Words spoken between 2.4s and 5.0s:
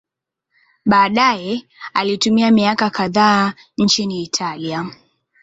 miaka kadhaa nchini Italia.